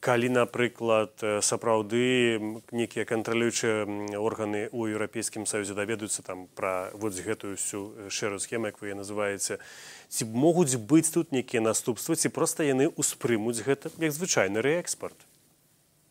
Калі 0.06 0.30
напрыклад 0.30 1.18
сапраўды 1.42 2.38
нейкія 2.70 3.06
кантралюючыя 3.10 3.90
органы 4.22 4.70
ў 4.70 4.94
еўрапейскім 4.94 5.50
саюзе 5.50 5.74
даведаюцца 5.74 6.22
там 6.22 6.46
пра 6.54 6.92
вось 6.94 7.18
гэтую 7.26 7.58
всю 7.58 8.10
шэрую 8.14 8.38
схему 8.38 8.70
як 8.70 8.78
вы 8.86 8.94
называеце 8.94 9.58
ці 10.10 10.30
могуць 10.30 10.78
быць 10.78 11.10
тут 11.10 11.32
нейкія 11.34 11.66
наступствы 11.66 12.20
ці 12.20 12.30
проста 12.30 12.68
яны 12.68 12.92
ўспрымуць 12.94 13.66
гэта 13.66 13.90
як 13.98 14.14
звычайны 14.14 14.62
рээкспорт 14.62 15.18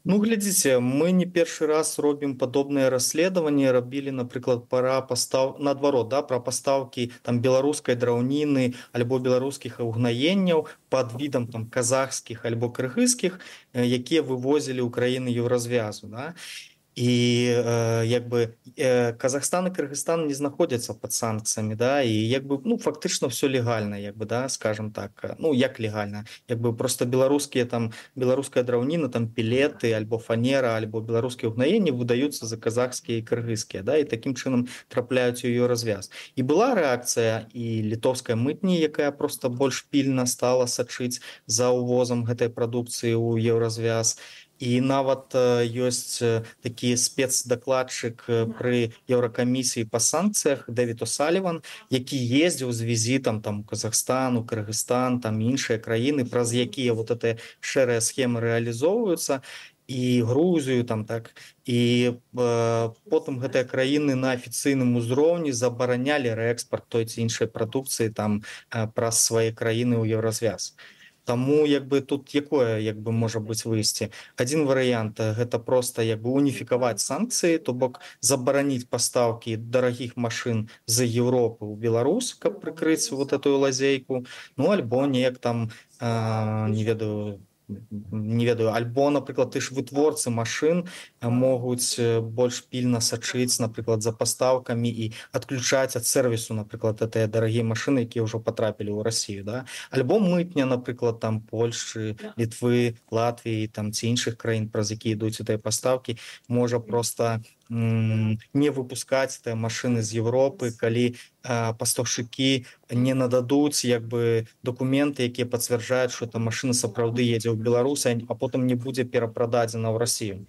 Ну 0.05 0.19
глядзіце 0.21 0.73
мы 0.85 1.13
не 1.19 1.25
першы 1.35 1.67
раз 1.69 1.91
робім 2.05 2.33
падобныя 2.41 2.89
расследаванні 2.93 3.71
рабілі 3.77 4.13
напрыклад 4.17 4.67
пара 4.75 4.97
пастаў 5.13 5.55
наадварот 5.69 6.11
да 6.13 6.21
пра 6.33 6.41
пастаўкі 6.49 7.07
там 7.29 7.41
беларускай 7.47 7.97
драўніны 8.03 8.67
альбо 9.01 9.21
беларускіх 9.29 9.81
угнаенняў 9.87 10.67
под 10.93 11.17
відам 11.23 11.49
там 11.57 11.65
казахскіх 11.79 12.45
альбо 12.53 12.69
кыргызскіх 12.81 13.41
якія 13.73 14.29
вывозілі 14.29 14.85
ўкраіны 14.91 15.33
еўразвязу 15.33 16.13
да. 16.13 16.29
і 16.37 16.74
і 16.95 17.11
э, 17.51 18.07
як 18.07 18.29
бы 18.29 18.55
э, 18.77 19.13
Казахстан 19.13 19.67
і 19.67 19.71
Кыргызстан 19.71 20.27
не 20.27 20.35
знаходзяцца 20.35 20.95
под 20.95 21.13
санкцыямі 21.13 21.75
да 21.75 22.03
і 22.03 22.13
як 22.13 22.47
бы 22.47 22.61
ну 22.65 22.79
фактычна 22.79 23.29
все 23.29 23.49
легальна 23.49 23.99
як 23.99 24.17
бы 24.17 24.27
да 24.27 24.49
скажем 24.49 24.93
так 24.93 25.37
ну 25.39 25.55
як 25.55 25.81
легальна 25.81 26.25
як 26.49 26.61
бы 26.61 26.77
просто 26.77 27.05
беларускія 27.05 27.65
там 27.65 27.93
беларуская 28.15 28.63
драўніна 28.65 29.09
там 29.09 29.27
пілеты 29.27 29.93
альбо 29.93 30.19
фанера 30.19 30.77
альбо 30.77 31.01
беларускія 31.01 31.51
ўгнаенні 31.51 31.91
выдаюцца 31.91 32.47
за 32.47 32.57
казахскія 32.57 33.23
кыргызскія 33.27 33.83
да 33.83 33.99
і 33.99 34.05
такім 34.05 34.35
чынам 34.35 34.69
трапляюць 34.89 35.45
у 35.45 35.49
ее 35.49 35.67
развяз. 35.67 36.11
І 36.37 36.43
была 36.43 36.75
рэакцыя 36.75 37.51
і 37.51 37.83
літовская 37.91 38.37
мытні 38.37 38.79
якая 38.79 39.11
просто 39.11 39.51
больш 39.51 39.87
пільна 39.91 40.27
стала 40.27 40.67
сачыць 40.67 41.21
за 41.47 41.71
увозам 41.71 42.25
гэтай 42.25 42.49
прадукцыі 42.49 43.19
ў 43.19 43.43
еўразвяз 43.43 44.19
і 44.19 44.44
і 44.59 44.81
нават 44.81 45.35
ёсць 45.35 46.23
такі 46.63 46.95
спецдакладчык 46.97 48.25
пры 48.59 48.95
еўракамісіі 49.11 49.89
па 49.91 49.99
санкцыях 49.99 50.65
дэвід 50.69 51.03
саліван 51.09 51.61
які 51.91 52.19
ездзіў 52.19 52.73
з 52.73 52.81
візітам 52.83 53.41
там 53.41 53.63
казахстану 53.65 54.45
кыргызстан 54.47 55.21
там 55.21 55.41
іншыя 55.41 55.79
краіны 55.79 56.25
праз 56.25 56.55
якія 56.55 56.95
вот 56.95 57.11
этой 57.11 57.39
шэрыя 57.61 58.01
схемы 58.01 58.41
рэалізоўваюцца 58.41 59.43
і 59.87 60.23
грузію 60.23 60.85
там 60.85 61.05
так 61.05 61.35
і 61.65 62.13
э, 62.13 62.91
потым 63.11 63.37
гэтыя 63.41 63.65
краіны 63.69 64.15
на 64.15 64.33
афіцыйным 64.33 64.97
узроўні 64.97 65.53
забаранялі 65.53 66.33
рэкспарт 66.33 66.89
той 66.89 67.05
ці 67.05 67.21
іншай 67.21 67.49
прадукцыі 67.49 68.09
там 68.09 68.41
э, 68.71 68.89
праз 68.95 69.21
свае 69.21 69.53
краіны 69.53 70.01
ў 70.01 70.17
еўразвяз. 70.17 70.73
і 70.73 70.95
Таму 71.25 71.65
як 71.67 71.89
бы 71.89 72.01
тут 72.01 72.35
якое 72.35 72.81
як 72.81 73.01
бы 73.01 73.13
можа 73.13 73.41
быць 73.41 73.65
выйсці 73.65 74.11
один 74.37 74.67
варыянт 74.69 75.21
гэта 75.21 75.59
просто 75.59 76.03
як 76.03 76.21
бы 76.21 76.31
уніфікаваць 76.31 77.01
санкцыі 77.01 77.59
то 77.59 77.73
бок 77.73 78.01
забараніць 78.21 78.89
пастаўкі 78.89 79.57
дарагіх 79.57 80.17
машин 80.17 80.69
з 80.87 81.09
Европы 81.09 81.65
у 81.65 81.77
Беларус 81.77 82.35
каб 82.35 82.61
прыкрыць 82.61 83.11
вот 83.11 83.33
эту 83.33 83.57
лазейку. 83.59 84.27
Ну 84.57 84.71
альбо 84.71 85.07
неяк 85.07 85.39
там 85.39 85.71
э, 86.01 86.69
не 86.69 86.85
ведаю 86.85 87.41
не 87.69 88.45
ведаю. 88.45 88.75
Альбо 88.75 89.11
напрыклад 89.11 89.53
ты 89.53 89.61
ж 89.61 89.73
вытворцы 89.73 90.31
машин 90.31 90.85
могуць 91.23 91.97
больш 92.21 92.61
пільна 92.69 93.01
сачыць 93.01 93.61
напрыклад 93.61 94.03
за 94.03 94.13
пастаўкамі 94.13 94.91
і 94.91 95.13
адключаць 95.33 95.97
ад 95.97 96.05
сервісу 96.07 96.55
напрыклад 96.55 97.01
этыя 97.01 97.27
дарагія 97.27 97.65
машины 97.65 98.05
якія 98.05 98.25
ўжо 98.25 98.41
потрапілі 98.41 98.93
ў 98.93 99.03
Россию 99.03 99.45
да? 99.45 99.65
Альбо 99.91 100.21
мытня 100.21 100.69
напрыклад 100.69 101.21
там 101.21 101.41
Польши 101.41 102.17
літвы 102.37 103.01
Латвіі 103.11 103.69
там 103.69 103.93
ці 103.93 104.13
іншых 104.13 104.37
краін 104.37 104.69
праз 104.69 104.93
які 104.93 105.17
ідуць 105.17 105.41
гэтыя 105.41 105.57
пастаўкі 105.57 106.21
можа 106.49 106.81
просто 106.81 107.41
не 107.71 108.71
выпускаць 108.71 109.41
тыя 109.41 109.57
машины 109.57 110.03
з 110.03 110.21
Европы 110.21 110.71
калі 110.77 111.17
пастаўшчыкі 111.43 112.67
не 112.93 113.15
нададуць 113.15 113.85
як 113.85 114.05
бы 114.05 114.47
документы 114.63 115.25
якія 115.29 115.47
пацвярджаюць 115.47 116.13
что 116.13 116.27
эта 116.27 116.39
машина 116.39 116.75
сапраўды 116.75 117.25
едзе 117.25 117.51
ў 117.51 117.57
беларуса 117.57 118.13
а 118.29 118.35
потым 118.35 118.67
не 118.67 118.75
будзе 118.75 119.05
перапрададзена 119.05 119.89
ў 119.89 119.99
Россию. 119.99 120.47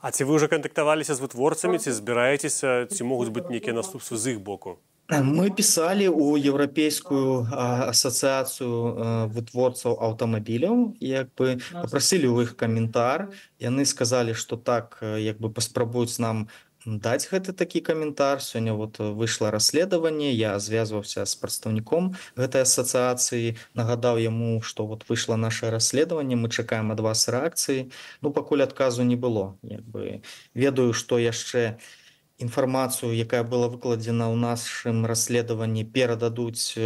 А 0.00 0.12
ці 0.14 0.24
вы 0.24 0.38
уже 0.38 0.48
кантактаваліся 0.48 1.14
з 1.14 1.20
вытворцамі 1.20 1.78
ці 1.78 1.90
збіраецеся 1.90 2.86
ці 2.86 3.02
могуць 3.02 3.34
быць 3.34 3.50
нейкія 3.50 3.74
наступствы 3.74 4.16
з 4.16 4.36
іх 4.36 4.40
боку 4.40 4.78
мы 5.08 5.50
писали 5.50 6.06
у 6.06 6.36
еўрапейскую 6.36 7.46
асацыяцыю 7.52 9.30
вытворцаў 9.30 9.94
аўтамабіляў 10.02 10.96
як 11.00 11.30
бы 11.38 11.58
попросили 11.72 12.26
у 12.26 12.42
іх 12.42 12.56
каментар 12.56 13.30
яны 13.58 13.86
сказали 13.86 14.32
что 14.32 14.56
так 14.56 14.98
як 15.02 15.38
бы 15.38 15.50
паспрабуюць 15.50 16.18
нам 16.18 16.48
даць 16.86 17.26
гэты 17.30 17.52
такі 17.52 17.80
каментар 17.80 18.42
сёння 18.42 18.74
вот 18.74 18.98
выйшло 18.98 19.50
расследаванне 19.50 20.32
я 20.32 20.58
звязваўся 20.58 21.24
з 21.26 21.34
прадстаўніком 21.34 22.14
гэтай 22.36 22.62
асацыяцыі 22.62 23.56
нагадаў 23.74 24.18
яму 24.18 24.62
что 24.62 24.86
вот 24.86 25.06
выйшло 25.08 25.36
наше 25.36 25.70
расследаванне 25.70 26.34
мы 26.34 26.50
чакаем 26.50 26.90
ад 26.90 27.00
вас 27.00 27.28
рэакцыі 27.28 27.90
ну 28.22 28.30
пакуль 28.30 28.62
адказу 28.62 29.02
не 29.02 29.16
было. 29.16 29.56
Як 29.62 29.82
бы 29.82 30.22
ведаю 30.54 30.92
что 30.92 31.18
яшчэ 31.18 31.78
не 31.78 32.05
інфармацыю 32.38 33.16
якая 33.16 33.42
была 33.42 33.68
выкладзена 33.72 34.28
ў 34.28 34.36
нашым 34.36 35.06
расследаванні 35.08 35.84
перададуць 35.84 36.76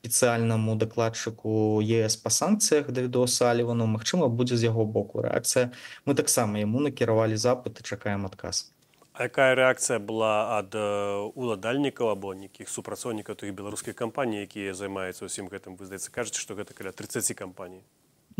спецыяльнаму 0.00 0.76
дакладчыку 0.80 1.80
ЕС 1.84 2.16
па 2.16 2.32
санкцыях 2.32 2.88
давідо 2.88 3.26
салівану 3.26 3.86
Мачыма 3.86 4.28
будзе 4.28 4.56
з 4.56 4.72
яго 4.72 4.84
боку 4.84 5.20
рэакцыя 5.20 5.70
мы 6.08 6.16
таксама 6.16 6.64
яму 6.64 6.80
накіравалі 6.80 7.36
запыт 7.36 7.80
і 7.80 7.84
чакаем 7.84 8.24
адказ 8.26 8.72
А 9.12 9.28
якая 9.28 9.52
рэакцыя 9.52 10.00
была 10.00 10.56
ад 10.56 10.72
уладальнікаў 10.74 12.16
або 12.16 12.32
нейкіх 12.32 12.72
супрацоўнікаў 12.72 13.36
тых 13.36 13.52
беларускіх 13.52 13.94
кампаній 13.94 14.48
якія 14.48 14.72
займаюцца 14.72 15.28
ўсім 15.28 15.52
гэтым 15.52 15.76
вы 15.76 15.84
здаецца 15.84 16.08
кажаце 16.08 16.40
што 16.40 16.56
гэта 16.56 16.72
каля 16.72 16.96
30 16.96 17.36
кампаній 17.36 17.84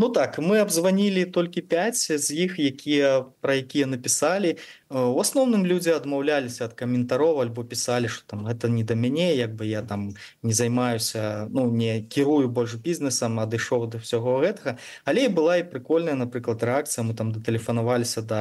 Ну 0.00 0.09
так 0.09 0.38
мы 0.38 0.64
абзванілі 0.64 1.25
толькі 1.28 1.61
5 1.61 2.16
з 2.16 2.32
іх 2.32 2.56
якія 2.56 3.28
пра 3.44 3.61
якія 3.61 3.85
напісалі 3.85 4.56
у 4.90 5.20
асноўным 5.23 5.62
людзі 5.70 5.92
адмаўляліся 5.94 6.66
ад 6.66 6.73
каментароў 6.75 7.38
альбо 7.42 7.62
пісалі 7.62 8.11
что 8.11 8.26
там 8.26 8.42
гэта 8.47 8.66
не 8.66 8.82
да 8.82 8.99
мяне 8.99 9.30
як 9.38 9.54
бы 9.54 9.66
я 9.70 9.82
там 9.87 10.14
не 10.42 10.52
займаюся 10.52 11.47
ну 11.50 11.70
не 11.70 12.02
кірую 12.02 12.50
больш 12.50 12.75
бізнесам 12.75 13.38
адышоў 13.38 13.87
да 13.87 14.02
ўсяго 14.02 14.42
гэтага 14.42 14.82
але 15.06 15.28
была 15.30 15.62
і 15.62 15.68
прикольная 15.70 16.18
напрыклад 16.18 16.66
рэакцыя 16.66 17.06
мы 17.06 17.14
там 17.14 17.30
датэлефанаваліся 17.30 18.26
да 18.26 18.40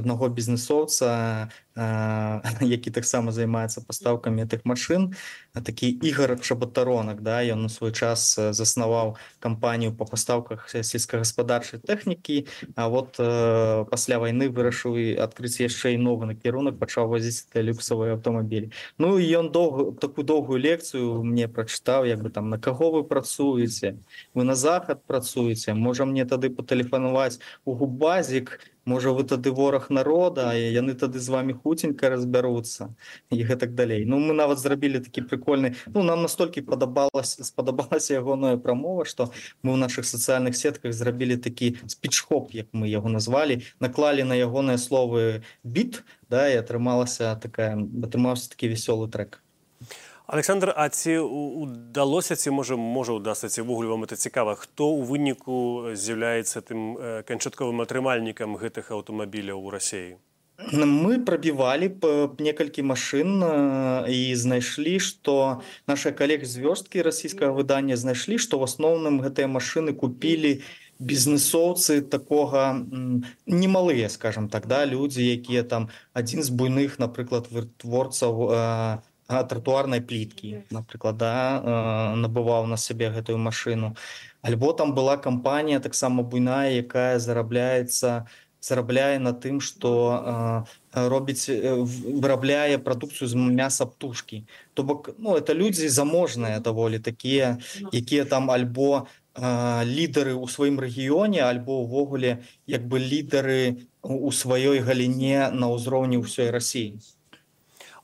аднаго 0.00 0.32
бізнесоўца 0.32 1.52
які 2.60 2.90
таксама 2.90 3.32
займаецца 3.32 3.80
пастаўкамі 3.86 4.44
тых 4.50 4.66
машин. 4.66 5.14
Такі 5.54 5.88
ігар 5.88 6.36
чабатаронак 6.40 7.22
да 7.22 7.40
ён 7.42 7.62
на 7.62 7.68
свой 7.68 7.92
час 7.92 8.36
заснаваў 8.36 9.16
кампанію 9.38 9.94
по 9.94 10.04
пастаўках 10.04 10.68
сельскагаспадарчай 10.68 11.80
тэхнікі 11.80 12.46
А 12.76 12.88
вот 12.88 13.16
э, 13.18 13.84
пасля 13.90 14.18
войны 14.18 14.50
вырашыў 14.50 14.98
і 14.98 15.06
адкрыць 15.16 15.60
яшчэ 15.60 15.89
і 15.94 15.98
новы 15.98 16.30
накірунак 16.30 16.78
пачаў 16.78 17.10
возіць 17.12 17.46
люксавыя 17.54 18.16
аўтамабілі 18.16 18.70
Ну 18.98 19.18
і 19.18 19.26
ён 19.40 19.50
доўг 19.50 19.98
такую 20.00 20.24
доўгую 20.24 20.58
лекцыю 20.62 21.22
мне 21.24 21.48
прачытаў 21.48 22.06
як 22.06 22.22
бы 22.22 22.30
там 22.30 22.50
на 22.50 22.58
каго 22.58 22.90
вы 22.90 23.04
працуеце 23.04 23.96
вы 24.34 24.44
на 24.44 24.54
захад 24.54 25.04
працуеце 25.06 25.74
можа 25.74 26.04
мне 26.04 26.24
тады 26.24 26.50
патэлефанаваць 26.50 27.40
у 27.64 27.74
губазік 27.74 28.58
можа 28.84 29.12
вы 29.12 29.24
тады 29.24 29.50
вораг 29.50 29.90
народа 29.90 30.52
яны 30.56 30.94
тады 30.94 31.18
з 31.18 31.28
вами 31.28 31.52
хуценька 31.52 32.10
разбяруцца 32.10 32.94
і 33.30 33.42
гэтак 33.44 33.74
далей. 33.74 34.04
Ну 34.04 34.18
мы 34.18 34.32
нават 34.34 34.58
зрабілі 34.58 35.00
такі 35.00 35.22
прикольны 35.22 35.74
Ну 35.94 36.02
нам 36.02 36.22
настолькі 36.22 36.60
падабалася 36.60 37.44
спадабалася 37.44 38.14
ягоная 38.14 38.56
прамова 38.56 39.04
что 39.04 39.32
мы 39.62 39.72
ў 39.72 39.76
наших 39.76 40.04
сацыяльных 40.06 40.56
сетках 40.56 40.92
зрабілі 40.92 41.36
такі 41.36 41.76
спічхоп 41.86 42.54
як 42.54 42.66
мы 42.72 42.88
яго 42.88 43.08
назвалі 43.08 43.62
наклалі 43.80 44.24
на 44.24 44.34
ягоныя 44.34 44.78
словы 44.78 45.42
біт 45.64 46.02
да 46.30 46.48
і 46.48 46.60
атрымалася 46.62 47.36
такая 47.36 47.76
атрымаўся 47.76 48.50
такі 48.50 48.72
вясёлы 48.72 49.10
трек 49.10 49.42
александр 50.30 50.72
а 50.76 50.88
ці 50.88 51.18
удалося 51.18 52.36
ці 52.36 52.50
можа 52.54 52.76
можа 52.76 53.12
удасся 53.18 53.48
ці 53.48 53.62
ввогуле 53.62 53.88
вам 53.90 54.06
это 54.06 54.16
цікава 54.16 54.54
хто 54.54 54.86
ў 54.94 55.02
выніку 55.10 55.54
з'яўляецца 55.98 56.62
тым 56.62 56.94
канчатковым 57.26 57.82
атрымальнікам 57.82 58.54
гэтых 58.54 58.94
аўтамабіляў 58.94 59.58
у 59.58 59.74
рассеі 59.74 60.22
мы 60.70 61.18
прабівалі 61.26 61.90
некалькі 62.38 62.86
машын 62.86 63.42
і 64.06 64.20
знайшлі 64.38 65.02
што 65.02 65.66
наши 65.90 66.14
калег 66.14 66.46
з 66.46 66.62
вёрсткі 66.62 67.02
расійскага 67.02 67.50
выдання 67.50 67.98
знайшлі 67.98 68.38
што 68.38 68.62
в 68.62 68.70
асноўным 68.70 69.18
гэтыя 69.26 69.50
машины 69.50 69.98
купілі 69.98 70.62
бізнесоўцы 71.00 72.06
такога 72.06 72.78
немалыя 73.50 74.06
скажем 74.06 74.46
так 74.46 74.70
да 74.70 74.86
людзі 74.86 75.26
якія 75.26 75.66
там 75.66 75.90
адзін 76.14 76.46
з 76.46 76.54
буйных 76.54 77.00
напрыклад 77.02 77.50
вытворцаў 77.50 78.34
а, 78.52 79.02
тротуарнай 79.30 80.00
пліткі 80.00 80.66
напрыклад 80.70 81.16
да, 81.16 81.34
набываў 82.18 82.66
на 82.66 82.76
сябе 82.76 83.10
гэтую 83.14 83.38
машину. 83.38 83.94
Альбо 84.42 84.72
там 84.72 84.94
была 84.94 85.16
кампанія 85.16 85.80
таксама 85.80 86.22
буйная 86.22 86.70
якая 86.82 87.18
зарабляецца 87.18 88.26
зарабляе 88.60 89.18
на 89.18 89.32
тым 89.32 89.60
что 89.60 90.66
э, 90.92 91.08
робіць 91.08 91.48
вырабляе 91.48 92.78
прадукцыю 92.78 93.28
з 93.28 93.34
мяса 93.34 93.86
птушки. 93.86 94.44
То 94.74 94.82
бок 94.82 95.10
ну 95.18 95.36
это 95.36 95.54
людзі 95.54 95.88
заможныя 95.88 96.60
даволі 96.60 96.98
такія 96.98 97.58
якія 97.92 98.24
там 98.24 98.50
альбо 98.50 99.08
э, 99.34 99.84
лідары 99.84 100.36
ў 100.36 100.44
сваім 100.48 100.76
рэгіёне 100.80 101.40
альбо 101.40 101.80
ўвогуле 101.80 102.44
як 102.66 102.84
бы 102.84 103.00
лідары 103.00 103.88
у 104.02 104.30
сваёй 104.32 104.84
галіне 104.84 105.50
на 105.52 105.72
ўзроўні 105.72 106.20
ўсёй 106.20 106.50
рассіі 106.50 107.00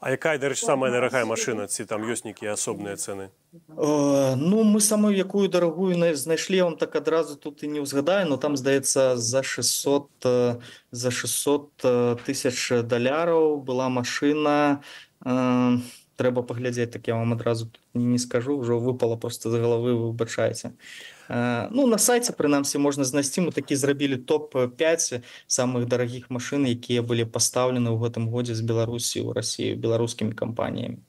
А 0.01 0.11
якая 0.11 0.39
дарэч 0.39 0.61
самая 0.61 0.93
дарагая 0.93 1.25
машына 1.25 1.67
ці 1.67 1.85
там 1.85 2.05
ёсць 2.05 2.25
нейкія 2.25 2.53
асобныя 2.55 2.97
цэны 2.97 3.31
Э, 3.69 4.35
ну 4.37 4.65
мы 4.65 4.81
самую 4.81 5.17
якую 5.17 5.49
дарагую 5.49 5.97
знайшлі 6.17 6.63
вам 6.63 6.77
так 6.77 6.97
адразу 6.97 7.37
тут 7.37 7.63
і 7.63 7.69
не 7.69 7.81
ўзгадаю 7.81 8.29
но 8.29 8.37
там 8.37 8.57
здаецца 8.57 9.17
за 9.17 9.43
600 9.43 10.09
э, 10.25 10.57
за 10.91 11.11
600 11.11 11.71
э, 11.85 12.17
тысяч 12.27 12.83
даляраў 12.85 13.57
была 13.61 13.89
машина 13.89 14.83
трэба 16.17 16.43
паглядзець 16.43 16.93
так 16.93 17.09
я 17.09 17.17
вам 17.17 17.33
адразу 17.33 17.71
не 17.95 18.19
скажу 18.19 18.59
ўжо 18.59 18.79
выпала 18.79 19.17
просто 19.17 19.51
за 19.51 19.61
галавы 19.61 19.95
вы 19.95 20.13
выбачаеце 20.13 20.73
ну 21.29 21.87
на 21.87 21.99
сайце 21.99 22.33
прынамсі 22.33 22.79
можна 22.79 23.05
знайсці. 23.05 23.47
Мы 23.47 23.53
такі 23.55 23.77
зрабілі 23.77 24.17
топ-5 24.17 25.23
самых 25.47 25.87
дарагіх 25.87 26.31
машын 26.31 26.67
якія 26.67 27.03
былі 27.03 27.25
пастаўлены 27.25 27.91
ў 27.95 27.99
гэтым 28.03 28.31
годзе 28.31 28.59
з 28.59 28.63
беларусі 28.67 29.23
ў 29.23 29.39
рассію 29.39 29.79
беларускімі 29.79 30.35
кампаніямі 30.35 31.06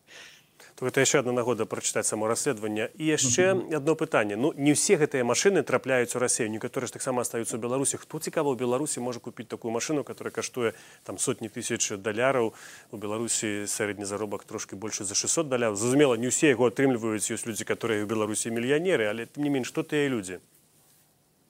то 0.77 0.85
гэта 0.85 1.01
яшчэ 1.01 1.25
одна 1.25 1.33
нагода 1.33 1.65
прачытаць 1.65 2.05
само 2.05 2.29
расследаванне 2.29 2.93
і 3.01 3.09
яшчэ 3.09 3.73
одно 3.73 3.97
пытанне 3.97 4.37
ну 4.37 4.53
не 4.53 4.77
ўсе 4.77 5.01
гэтыя 5.01 5.25
машины 5.25 5.65
трапляюць 5.65 6.13
у 6.13 6.21
рассею 6.21 6.53
некаторы 6.53 6.85
ж 6.85 6.93
таксама 6.93 7.25
астаюцца 7.25 7.57
ў 7.57 7.61
беларусі 7.65 7.97
хто 7.97 8.21
цікава 8.21 8.53
ў 8.53 8.61
беларусі 8.61 9.01
можа 9.01 9.17
купіць 9.17 9.49
такую 9.49 9.73
машину 9.73 10.05
которая 10.05 10.29
каштуе 10.29 10.77
там 11.01 11.17
сотні 11.17 11.49
тысяч 11.49 11.97
даляраў 11.97 12.53
у 12.93 12.97
беларусі 12.97 13.65
сярэдні 13.65 14.05
заробак 14.05 14.45
трошки 14.45 14.77
больше 14.77 15.01
за 15.01 15.17
600 15.17 15.49
даляў 15.49 15.73
зразумела 15.73 16.13
не 16.13 16.29
ўсе 16.29 16.53
яго 16.53 16.69
атрымліваюць 16.69 17.25
ёсць 17.25 17.49
людзі 17.49 17.65
которые 17.65 18.05
ў 18.05 18.07
беларусі 18.13 18.53
мільянеры 18.53 19.09
але 19.09 19.25
не 19.33 19.49
менш 19.49 19.73
што 19.73 19.81
тыя 19.81 20.05
людзі 20.05 20.37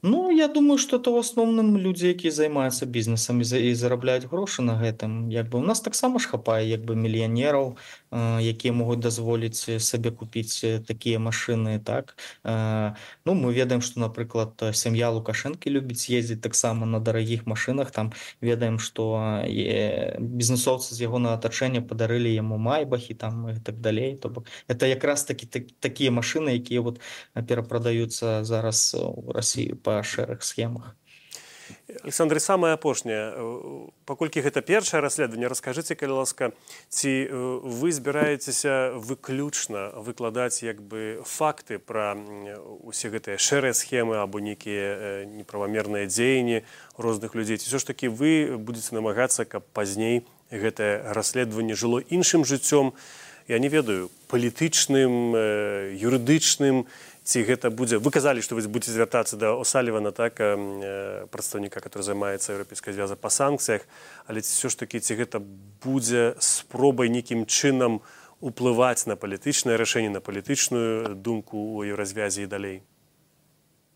Ну 0.09 0.31
я 0.31 0.47
думаю 0.47 0.77
что 0.77 0.97
это 0.97 1.11
в 1.11 1.17
асноўным 1.19 1.75
людзі 1.75 2.07
якія 2.07 2.31
займаюцца 2.31 2.85
бізнесам 2.87 3.41
і 3.43 3.73
зарабляюць 3.75 4.31
грошы 4.31 4.63
на 4.63 4.79
гэтым. 4.79 5.27
Як 5.27 5.49
бы 5.51 5.59
у 5.59 5.65
нас 5.67 5.81
таксама 5.81 6.19
ж 6.19 6.31
хапае 6.31 6.63
як 6.63 6.87
бы 6.87 6.95
мільянераў 6.95 7.75
якія 8.39 8.71
могуць 8.71 9.03
дазволіць 9.03 9.67
сабе 9.83 10.11
купіць 10.11 10.63
такія 10.87 11.19
машины 11.19 11.83
так? 11.83 12.15
Ну 13.25 13.35
мы 13.35 13.51
ведаем 13.51 13.81
что 13.81 13.99
напрыклад 13.99 14.55
сям'я 14.71 15.11
лукашэнкі 15.11 15.67
любіць 15.75 16.07
ездзіць 16.07 16.39
таксама 16.39 16.87
на 16.87 17.03
дарагіх 17.03 17.43
машинах 17.43 17.91
там 17.91 18.13
ведаем 18.39 18.79
что 18.79 19.43
бізнесоўцы 19.43 20.95
з 20.95 21.03
яго 21.03 21.19
на 21.19 21.35
атачэння 21.35 21.83
падарылі 21.83 22.31
яму 22.31 22.55
майбахі 22.55 23.13
там 23.13 23.49
і 23.51 23.59
так 23.59 23.83
далей 23.83 24.15
то 24.15 24.29
бок 24.29 24.47
это 24.71 24.87
якраз 24.87 25.27
таки 25.27 25.45
так, 25.45 25.63
такія 25.83 26.11
машины 26.11 26.55
якія 26.55 26.79
вот 26.79 27.03
перапрадаюцца 27.35 28.47
зараз 28.47 28.95
у 28.95 29.35
Росію 29.35 29.75
шэрых 30.03 30.43
схемах. 30.43 30.95
Александры 32.03 32.39
самае 32.39 32.73
апошняе 32.77 33.35
паколькі 34.07 34.39
гэта 34.39 34.63
першае 34.63 35.01
расследаванне 35.03 35.51
раскажыце 35.51 35.99
калі 35.99 36.23
ласка 36.23 36.51
ці 36.87 37.11
вы 37.63 37.91
збіраецеся 37.91 38.95
выключна 38.95 39.91
выкладаць 39.99 40.63
як 40.63 40.79
бы 40.79 41.19
факты 41.27 41.79
пра 41.79 42.15
усе 42.87 43.11
гэтыя 43.11 43.35
шэрыя 43.35 43.75
схемы 43.75 44.23
або 44.23 44.39
нейкія 44.39 45.27
неправамерныя 45.27 46.07
дзеянні 46.07 46.63
розных 46.95 47.35
людзей 47.35 47.59
ці 47.59 47.67
ўсё 47.67 47.83
ж 47.83 47.91
такі 47.91 48.15
вы 48.15 48.55
будетеце 48.55 48.95
намагацца 48.95 49.43
каб 49.43 49.67
пазней 49.75 50.23
гэтае 50.51 51.11
расследаванне 51.11 51.75
жыло 51.75 51.99
іншым 51.99 52.45
жыццём. 52.45 52.95
Я 53.47 53.59
не 53.59 53.69
ведаю 53.71 54.11
палітычным 54.27 55.31
юрыдычным 55.95 56.87
ці 57.27 57.43
гэта 57.43 57.67
будзе 57.67 57.99
вы 57.99 58.07
казалі 58.15 58.39
што 58.39 58.55
вы 58.55 58.63
будете 58.71 58.95
звяртацца 58.95 59.35
да 59.35 59.51
осалівана 59.59 60.15
так 60.15 60.39
прадстаўніка 61.27 61.83
который 61.83 62.07
займаецца 62.07 62.55
еўрапейскай 62.55 62.95
звяза 62.95 63.19
па 63.19 63.27
санкцыях. 63.27 63.83
Але 64.31 64.39
ці 64.39 64.51
все 64.55 64.71
ж 64.71 64.79
такі 64.79 65.03
ці 65.03 65.19
гэта 65.19 65.43
будзе 65.83 66.39
спробай 66.39 67.11
нейкім 67.11 67.43
чынам 67.43 67.99
уплываць 68.39 69.03
на 69.11 69.19
палітычнае 69.19 69.75
рашэнне 69.75 70.09
на 70.15 70.23
палітычную 70.23 71.15
думку 71.19 71.59
у 71.59 71.83
еўразвязі 71.83 72.47
і 72.47 72.51
далей 72.51 72.77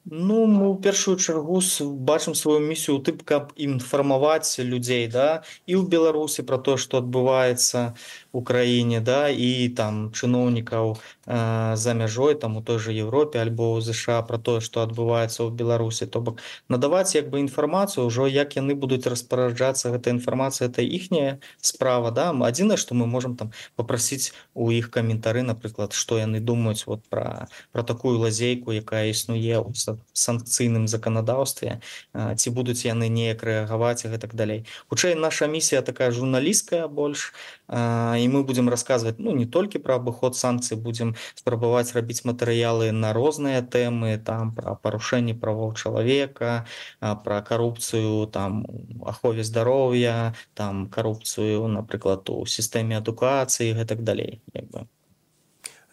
Ну 0.06 0.48
мы 0.50 0.66
ў 0.66 0.82
першую 0.82 1.18
чаргу 1.22 1.62
бачым 2.10 2.34
сваю 2.34 2.58
місію 2.60 2.98
тып 3.06 3.22
каб 3.22 3.54
інфармаваць 3.54 4.58
людзей 4.58 5.06
да 5.06 5.46
і 5.70 5.78
ў 5.78 5.86
беларусі 5.86 6.42
про 6.42 6.58
тое 6.58 6.82
што 6.82 7.06
адбываецца 7.06 7.94
у 8.34 8.42
краіне 8.42 8.98
да 9.06 9.30
і 9.30 9.70
там 9.78 10.10
чыноўнікаў 10.10 10.98
э, 10.98 11.76
за 11.78 11.94
мяжой 11.94 12.34
там 12.34 12.58
у 12.58 12.64
той 12.66 12.80
же 12.80 12.98
Европе 12.98 13.38
альбо 13.46 13.78
ў 13.78 13.86
ЗША 13.86 14.26
про 14.26 14.42
тое 14.42 14.58
што 14.58 14.82
адбываецца 14.82 15.46
ў 15.46 15.54
беларусі. 15.54 16.10
То 16.10 16.18
бок 16.22 16.42
надаваць 16.66 17.14
як 17.14 17.30
бы 17.30 17.38
інфармацыю 17.38 18.10
ўжо 18.10 18.26
як 18.26 18.58
яны 18.58 18.74
будуць 18.74 19.06
распараджацца 19.06 19.94
гэта 19.94 20.10
інфармацыя 20.18 20.66
это 20.66 20.82
іхняя 20.82 21.38
справа 21.62 22.10
да. 22.10 22.34
Адзінае 22.34 22.82
што 22.82 22.98
мы 22.98 23.06
можемм 23.06 23.38
там 23.38 23.54
попрасіць 23.78 24.34
у 24.58 24.74
іх 24.74 24.90
каментары 24.90 25.46
напрыклад 25.46 25.94
што 25.94 26.18
яны 26.18 26.42
думаюць 26.42 26.90
вот 26.90 27.06
про 27.06 27.46
про 27.70 27.84
такую 27.84 28.18
лазейку 28.18 28.74
якая 28.74 29.14
існуе 29.14 29.62
ў 29.62 29.70
санкцыйным 30.14 30.88
заканадаўстве 30.88 31.82
ці 32.14 32.50
будуць 32.50 32.86
яны 32.86 33.10
неяк 33.10 33.44
рэагаваць 33.44 34.06
і 34.06 34.12
гэтак 34.14 34.36
далей. 34.36 34.66
Хутчэй 34.90 35.16
наша 35.16 35.48
місія 35.48 35.82
такая 35.82 36.12
журналісткая 36.12 36.88
больш 36.88 37.34
і 37.72 38.26
мы 38.28 38.44
будзем 38.44 38.70
расказваць 38.70 39.16
ну 39.20 39.32
не 39.32 39.46
толькі 39.46 39.80
пра 39.80 39.96
абыход 39.96 40.36
санкцый 40.36 40.78
будзем 40.78 41.16
спрабаваць 41.36 41.96
рабіць 41.96 42.24
матэрыялы 42.28 42.92
на 42.92 43.14
розныя 43.14 43.62
тэмы 43.64 44.18
там 44.20 44.52
пра 44.56 44.76
парушэнне 44.76 45.36
правоў 45.36 45.74
чалавека 45.76 46.68
пра 47.00 47.42
карупцыю 47.42 48.28
там 48.28 48.66
ахове 49.06 49.44
здароўя 49.44 50.34
там 50.54 50.88
карупцыю 50.88 51.68
напрыклад 51.68 52.30
у 52.30 52.46
сістэме 52.46 52.98
адукацыі 53.00 53.78
гэтак 53.80 54.04
далей 54.04 54.42
як 54.54 54.68
бы 54.72 54.88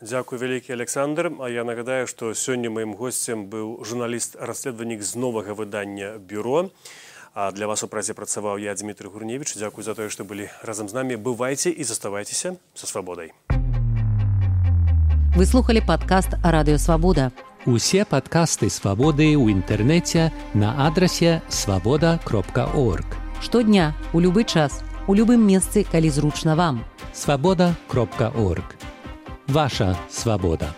Дзякуй 0.00 0.38
вялікі 0.38 0.72
Александр. 0.72 1.32
А 1.40 1.50
я 1.50 1.64
нагадаю, 1.64 2.06
што 2.06 2.30
сёння 2.30 2.70
маім 2.70 2.94
госцем 2.94 3.50
быў 3.50 3.82
журналіст 3.82 4.38
расследаванік 4.38 5.02
з 5.02 5.18
новага 5.18 5.58
выдання 5.58 6.22
бюро. 6.22 6.70
А 7.34 7.50
для 7.50 7.66
вас 7.66 7.82
у 7.82 7.88
празе 7.88 8.14
працаваў 8.14 8.62
я 8.62 8.74
Дмітрий 8.74 9.10
Гурневіч. 9.10 9.58
Дзякуй 9.58 9.82
за 9.82 9.94
тое, 9.98 10.06
што 10.06 10.22
былі 10.22 10.54
разам 10.62 10.88
з 10.88 10.94
намі. 10.94 11.16
Бывайце 11.18 11.74
і 11.74 11.82
заставайцеся 11.82 12.54
са 12.74 12.86
свабодай. 12.86 13.34
Вы 15.34 15.46
слухали 15.46 15.82
падкаст 15.82 16.38
радыёвабода. 16.46 17.32
Усе 17.66 18.06
падкасты 18.06 18.70
свабоды 18.70 19.34
ў 19.34 19.50
інтэрнэце 19.50 20.30
на 20.54 20.86
адрасе 20.86 21.42
свабода 21.50 22.22
кропка 22.22 22.70
орг. 22.70 23.18
Штодня 23.42 23.98
у 24.14 24.22
любы 24.22 24.46
час 24.46 24.78
у 25.08 25.14
любым 25.18 25.42
месцы, 25.42 25.82
калі 25.82 26.10
зручна 26.10 26.54
вам. 26.54 26.86
свабода 27.12 27.74
кропка 27.88 28.30
орг 28.38 28.78
ваша 29.48 29.96
свабода. 30.08 30.74